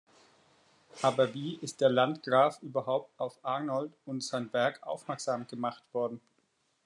[1.03, 6.19] Aber wie ist der Landgraf überhaupt auf Arnold und sein Werk aufmerksam gemacht worden?